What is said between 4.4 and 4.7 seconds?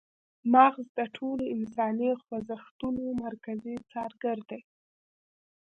دي